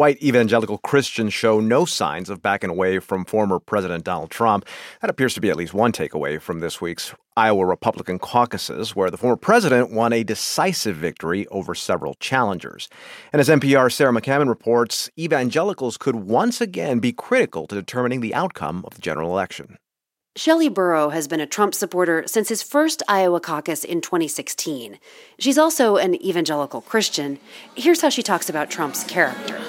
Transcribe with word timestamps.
White 0.00 0.22
evangelical 0.22 0.78
Christians 0.78 1.34
show 1.34 1.60
no 1.60 1.84
signs 1.84 2.30
of 2.30 2.40
backing 2.40 2.70
away 2.70 3.00
from 3.00 3.26
former 3.26 3.58
President 3.58 4.02
Donald 4.02 4.30
Trump. 4.30 4.64
That 5.02 5.10
appears 5.10 5.34
to 5.34 5.42
be 5.42 5.50
at 5.50 5.56
least 5.56 5.74
one 5.74 5.92
takeaway 5.92 6.40
from 6.40 6.60
this 6.60 6.80
week's 6.80 7.12
Iowa 7.36 7.66
Republican 7.66 8.18
caucuses, 8.18 8.96
where 8.96 9.10
the 9.10 9.18
former 9.18 9.36
president 9.36 9.92
won 9.92 10.14
a 10.14 10.24
decisive 10.24 10.96
victory 10.96 11.46
over 11.48 11.74
several 11.74 12.14
challengers. 12.14 12.88
And 13.30 13.40
as 13.40 13.50
NPR's 13.50 13.94
Sarah 13.94 14.10
McCammon 14.10 14.48
reports, 14.48 15.10
evangelicals 15.18 15.98
could 15.98 16.16
once 16.16 16.62
again 16.62 17.00
be 17.00 17.12
critical 17.12 17.66
to 17.66 17.74
determining 17.74 18.22
the 18.22 18.34
outcome 18.34 18.86
of 18.86 18.94
the 18.94 19.02
general 19.02 19.30
election. 19.30 19.76
Shelley 20.34 20.70
Burrow 20.70 21.10
has 21.10 21.28
been 21.28 21.40
a 21.40 21.46
Trump 21.46 21.74
supporter 21.74 22.24
since 22.26 22.48
his 22.48 22.62
first 22.62 23.02
Iowa 23.06 23.40
caucus 23.40 23.84
in 23.84 24.00
2016. 24.00 24.98
She's 25.38 25.58
also 25.58 25.96
an 25.96 26.14
evangelical 26.24 26.80
Christian. 26.80 27.38
Here's 27.74 28.00
how 28.00 28.08
she 28.08 28.22
talks 28.22 28.48
about 28.48 28.70
Trump's 28.70 29.04
character. 29.04 29.59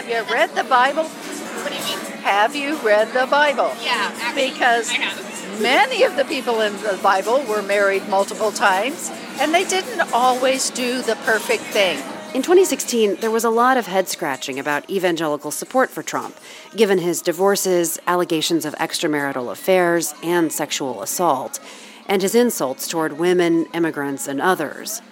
Have 0.00 0.08
you 0.08 0.34
read 0.34 0.54
the 0.54 0.64
Bible? 0.64 1.04
What 1.04 1.68
do 1.72 1.76
you 1.76 1.84
mean? 1.84 1.98
Have 2.22 2.56
you 2.56 2.76
read 2.78 3.12
the 3.12 3.26
Bible? 3.26 3.70
Yeah, 3.82 4.10
actually, 4.16 4.48
Because 4.50 4.88
I 4.88 4.94
have. 4.94 5.60
many 5.60 6.04
of 6.04 6.16
the 6.16 6.24
people 6.24 6.62
in 6.62 6.72
the 6.78 6.98
Bible 7.02 7.44
were 7.46 7.60
married 7.60 8.08
multiple 8.08 8.50
times, 8.50 9.10
and 9.38 9.52
they 9.52 9.64
didn't 9.64 10.10
always 10.14 10.70
do 10.70 11.02
the 11.02 11.16
perfect 11.16 11.64
thing. 11.64 11.98
In 12.34 12.40
2016, 12.40 13.16
there 13.16 13.30
was 13.30 13.44
a 13.44 13.50
lot 13.50 13.76
of 13.76 13.88
head 13.88 14.08
scratching 14.08 14.58
about 14.58 14.88
evangelical 14.88 15.50
support 15.50 15.90
for 15.90 16.02
Trump, 16.02 16.34
given 16.74 16.96
his 16.96 17.20
divorces, 17.20 17.98
allegations 18.06 18.64
of 18.64 18.74
extramarital 18.76 19.52
affairs, 19.52 20.14
and 20.22 20.50
sexual 20.50 21.02
assault, 21.02 21.60
and 22.06 22.22
his 22.22 22.34
insults 22.34 22.88
toward 22.88 23.18
women, 23.18 23.66
immigrants, 23.74 24.26
and 24.26 24.40
others. 24.40 25.02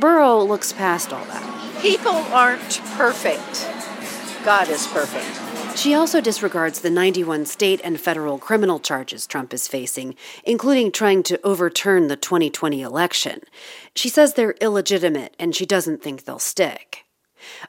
Burrow 0.00 0.42
looks 0.42 0.72
past 0.72 1.12
all 1.12 1.24
that. 1.26 1.80
People 1.80 2.10
aren't 2.10 2.80
perfect. 2.96 3.68
God 4.44 4.68
is 4.68 4.86
perfect. 4.88 5.78
She 5.78 5.94
also 5.94 6.20
disregards 6.20 6.80
the 6.80 6.90
91 6.90 7.46
state 7.46 7.80
and 7.82 7.98
federal 7.98 8.38
criminal 8.38 8.78
charges 8.78 9.26
Trump 9.26 9.54
is 9.54 9.66
facing, 9.66 10.16
including 10.44 10.92
trying 10.92 11.22
to 11.24 11.40
overturn 11.42 12.08
the 12.08 12.16
2020 12.16 12.82
election. 12.82 13.40
She 13.96 14.10
says 14.10 14.34
they're 14.34 14.54
illegitimate 14.60 15.34
and 15.38 15.56
she 15.56 15.64
doesn't 15.64 16.02
think 16.02 16.24
they'll 16.24 16.38
stick. 16.38 17.04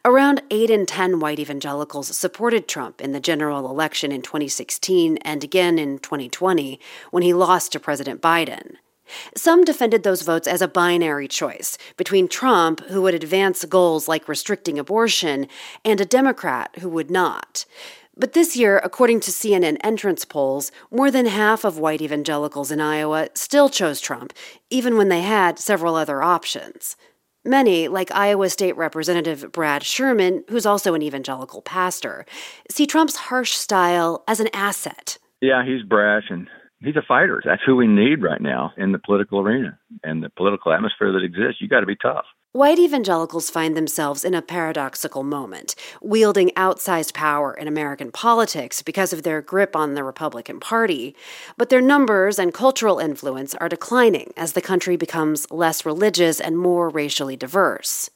Around 0.03 0.43
8 0.51 0.69
in 0.69 0.85
10 0.85 1.21
white 1.21 1.39
evangelicals 1.39 2.15
supported 2.15 2.67
Trump 2.67 2.99
in 2.99 3.13
the 3.13 3.21
general 3.21 3.69
election 3.69 4.11
in 4.11 4.21
2016 4.21 5.17
and 5.17 5.45
again 5.45 5.79
in 5.79 5.99
2020 5.99 6.77
when 7.11 7.23
he 7.23 7.33
lost 7.33 7.71
to 7.71 7.79
President 7.79 8.21
Biden. 8.21 8.75
Some 9.35 9.63
defended 9.63 10.03
those 10.03 10.21
votes 10.21 10.47
as 10.47 10.61
a 10.61 10.67
binary 10.67 11.27
choice 11.27 11.77
between 11.97 12.27
Trump, 12.27 12.81
who 12.85 13.01
would 13.01 13.13
advance 13.13 13.65
goals 13.65 14.07
like 14.07 14.27
restricting 14.27 14.79
abortion, 14.79 15.47
and 15.83 15.99
a 16.01 16.05
Democrat 16.05 16.75
who 16.79 16.89
would 16.89 17.11
not. 17.11 17.65
But 18.17 18.33
this 18.33 18.55
year, 18.55 18.79
according 18.81 19.19
to 19.21 19.31
CNN 19.31 19.77
entrance 19.83 20.23
polls, 20.23 20.71
more 20.89 21.11
than 21.11 21.25
half 21.25 21.65
of 21.65 21.77
white 21.77 22.01
evangelicals 22.01 22.71
in 22.71 22.79
Iowa 22.79 23.27
still 23.33 23.67
chose 23.67 23.99
Trump, 23.99 24.31
even 24.69 24.97
when 24.97 25.09
they 25.09 25.21
had 25.21 25.59
several 25.59 25.95
other 25.95 26.23
options. 26.23 26.95
Many, 27.43 27.87
like 27.89 28.09
Iowa 28.11 28.49
State 28.49 28.75
Representative 28.77 29.51
Brad 29.51 29.83
Sherman, 29.83 30.45
who's 30.49 30.65
also 30.65 30.93
an 30.93 31.03
evangelical 31.03 31.61
pastor, 31.61 32.25
see 32.71 32.87
Trump's 32.87 33.17
harsh 33.17 33.51
style 33.51 34.23
as 34.27 34.39
an 34.39 34.49
asset. 34.53 35.17
Yeah, 35.41 35.63
he's 35.63 35.83
brash 35.83 36.23
and 36.29 36.47
he's 36.85 36.95
a 36.95 37.01
fighter. 37.07 37.41
That's 37.43 37.61
who 37.65 37.75
we 37.75 37.87
need 37.87 38.21
right 38.21 38.41
now 38.41 38.71
in 38.77 38.91
the 38.91 38.99
political 38.99 39.39
arena 39.39 39.77
and 40.03 40.23
the 40.23 40.29
political 40.29 40.71
atmosphere 40.71 41.11
that 41.11 41.23
exists. 41.23 41.61
You 41.61 41.67
got 41.67 41.81
to 41.81 41.85
be 41.85 41.95
tough. 41.95 42.25
White 42.55 42.79
evangelicals 42.79 43.49
find 43.49 43.75
themselves 43.75 44.23
in 44.23 44.33
a 44.33 44.41
paradoxical 44.41 45.23
moment, 45.23 45.75
wielding 46.01 46.51
outsized 46.51 47.13
power 47.13 47.53
in 47.53 47.67
American 47.67 48.13
politics 48.13 48.81
because 48.81 49.11
of 49.11 49.23
their 49.23 49.41
grip 49.41 49.75
on 49.75 49.93
the 49.93 50.05
Republican 50.05 50.61
Party. 50.61 51.17
But 51.57 51.67
their 51.67 51.81
numbers 51.81 52.39
and 52.39 52.53
cultural 52.53 52.99
influence 52.99 53.55
are 53.55 53.67
declining 53.67 54.31
as 54.37 54.53
the 54.53 54.61
country 54.61 54.95
becomes 54.95 55.51
less 55.51 55.85
religious 55.85 56.39
and 56.39 56.57
more 56.57 56.87
racially 56.87 57.35
diverse. 57.35 58.09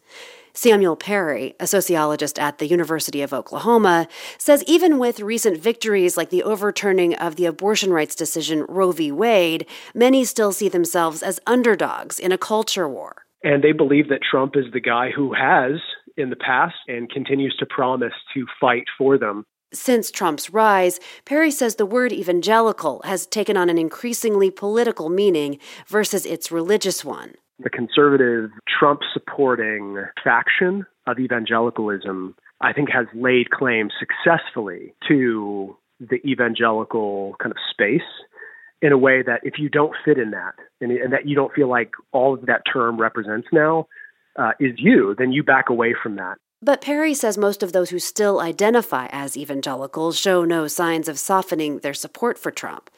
Samuel 0.54 0.96
Perry, 0.96 1.56
a 1.60 1.68
sociologist 1.68 2.40
at 2.40 2.58
the 2.58 2.68
University 2.68 3.22
of 3.22 3.34
Oklahoma, 3.34 4.08
says 4.38 4.64
even 4.68 4.98
with 4.98 5.20
recent 5.20 5.58
victories 5.58 6.18
like 6.18 6.30
the 6.30 6.44
overturning 6.44 7.16
of 7.16 7.36
the 7.36 7.46
abortion 7.46 7.92
rights 7.92 8.16
decision 8.16 8.66
Roe 8.68 8.92
v. 8.92 9.12
Wade, 9.12 9.66
many 9.94 10.26
still 10.26 10.52
see 10.52 10.70
themselves 10.70 11.24
as 11.24 11.40
underdogs 11.48 12.20
in 12.20 12.32
a 12.32 12.38
culture 12.38 12.88
war. 12.88 13.24
And 13.44 13.64
they 13.64 13.72
believe 13.72 14.09
that 14.09 14.22
Trump 14.30 14.56
is 14.56 14.66
the 14.74 14.82
guy 14.82 15.12
who 15.16 15.34
has 15.34 15.80
in 16.18 16.30
the 16.30 16.36
past 16.36 16.76
and 16.88 17.09
continues 17.09 17.56
to 17.58 17.66
promise 17.66 18.14
to 18.34 18.46
fight 18.59 18.86
for 18.98 19.18
them. 19.18 19.46
Since 19.72 20.09
Trump's 20.09 20.50
rise, 20.50 21.00
Perry 21.26 21.52
says 21.52 21.76
the 21.76 21.86
word 21.86 22.12
evangelical 22.12 23.02
has 23.06 23.28
taken 23.28 23.56
on 23.56 23.70
an 23.70 23.78
increasingly 23.78 24.50
political 24.50 25.09
meaning 25.09 25.59
versus 25.88 26.26
its 26.26 26.52
religious 26.52 27.06
one. 27.06 27.36
The 27.59 27.70
conservative, 27.70 28.52
Trump 28.68 29.02
supporting 29.14 30.03
faction 30.24 30.86
of 31.08 31.20
evangelicalism, 31.20 32.36
I 32.62 32.74
think, 32.74 32.90
has 32.92 33.08
laid 33.14 33.50
claim 33.52 33.90
successfully 34.00 34.94
to 35.08 35.78
the 36.00 36.18
evangelical 36.25 37.36
kind 37.42 37.52
of 37.52 37.58
space 37.70 38.02
in 38.81 38.92
a 38.94 38.97
way 38.97 39.22
that 39.22 39.42
if 39.44 39.56
you 39.58 39.68
don't 39.70 39.94
fit 40.06 40.18
in 40.18 40.31
that 40.31 40.53
and, 40.80 40.92
and 40.92 41.12
that 41.12 41.28
you 41.28 41.36
don't 41.36 41.53
feel 41.53 41.68
like 41.68 41.92
all 42.14 42.34
of 42.34 42.46
that 42.46 42.62
term 42.72 43.00
represents 43.00 43.47
now 43.52 43.88
uh, 44.38 44.52
is 44.59 44.72
you, 44.78 45.16
then 45.18 45.31
you 45.31 45.44
back 45.44 45.70
away 45.70 45.94
from 46.02 46.16
that. 46.16 46.38
But 46.62 46.81
Perry 46.81 47.14
says 47.14 47.38
most 47.38 47.64
of 47.64 47.72
those 47.72 47.90
who 47.90 48.00
still 48.00 48.41
identify 48.41 49.08
as 49.12 49.38
evangelicals 49.38 50.20
show 50.20 50.44
no 50.44 50.68
signs 50.68 51.08
of 51.08 51.18
softening 51.18 51.80
their 51.80 51.94
support 51.94 52.38
for 52.38 52.52
Trump. 52.52 52.90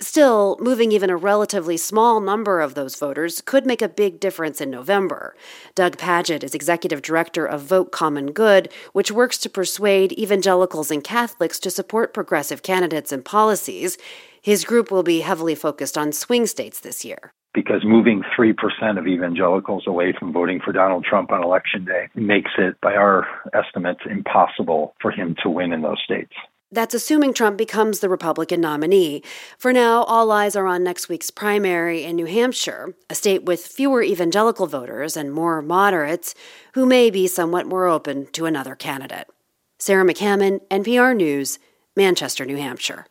Still, 0.00 0.56
moving 0.60 0.92
even 0.92 1.10
a 1.10 1.16
relatively 1.16 1.76
small 1.76 2.20
number 2.20 2.60
of 2.60 2.74
those 2.74 2.94
voters 2.94 3.40
could 3.40 3.66
make 3.66 3.82
a 3.82 3.88
big 3.88 4.20
difference 4.20 4.60
in 4.60 4.70
November. 4.70 5.34
Doug 5.74 5.96
Pagitt 5.96 6.44
is 6.44 6.54
executive 6.54 7.02
director 7.02 7.44
of 7.44 7.62
Vote 7.62 7.90
Common 7.90 8.30
Good, 8.30 8.68
which 8.92 9.10
works 9.10 9.38
to 9.38 9.50
persuade 9.50 10.12
evangelicals 10.12 10.92
and 10.92 11.02
Catholics 11.02 11.58
to 11.58 11.70
support 11.70 12.14
progressive 12.14 12.62
candidates 12.62 13.10
and 13.10 13.24
policies. 13.24 13.98
His 14.40 14.64
group 14.64 14.92
will 14.92 15.02
be 15.02 15.20
heavily 15.20 15.56
focused 15.56 15.98
on 15.98 16.12
swing 16.12 16.46
states 16.46 16.78
this 16.78 17.04
year. 17.04 17.32
Because 17.52 17.82
moving 17.84 18.22
3% 18.38 18.54
of 19.00 19.08
evangelicals 19.08 19.88
away 19.88 20.14
from 20.16 20.32
voting 20.32 20.60
for 20.64 20.70
Donald 20.70 21.04
Trump 21.04 21.32
on 21.32 21.42
election 21.42 21.84
day 21.84 22.08
makes 22.14 22.52
it, 22.56 22.80
by 22.80 22.94
our 22.94 23.26
estimates, 23.52 24.02
impossible 24.08 24.94
for 25.00 25.10
him 25.10 25.34
to 25.42 25.50
win 25.50 25.72
in 25.72 25.82
those 25.82 26.00
states. 26.04 26.34
That's 26.70 26.92
assuming 26.92 27.32
Trump 27.32 27.56
becomes 27.56 28.00
the 28.00 28.10
Republican 28.10 28.60
nominee. 28.60 29.22
For 29.56 29.72
now, 29.72 30.02
all 30.02 30.30
eyes 30.30 30.54
are 30.54 30.66
on 30.66 30.84
next 30.84 31.08
week's 31.08 31.30
primary 31.30 32.04
in 32.04 32.16
New 32.16 32.26
Hampshire, 32.26 32.94
a 33.08 33.14
state 33.14 33.44
with 33.44 33.66
fewer 33.66 34.02
evangelical 34.02 34.66
voters 34.66 35.16
and 35.16 35.32
more 35.32 35.62
moderates 35.62 36.34
who 36.74 36.84
may 36.84 37.08
be 37.08 37.26
somewhat 37.26 37.66
more 37.66 37.86
open 37.86 38.26
to 38.32 38.44
another 38.44 38.74
candidate. 38.74 39.28
Sarah 39.78 40.04
McCammon, 40.04 40.60
NPR 40.68 41.16
News, 41.16 41.58
Manchester, 41.96 42.44
New 42.44 42.56
Hampshire. 42.56 43.06